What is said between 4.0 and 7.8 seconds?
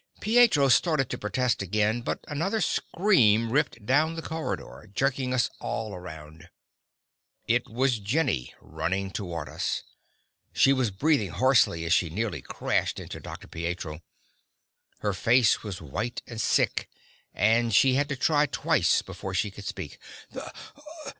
the corridor, jerking us all around. It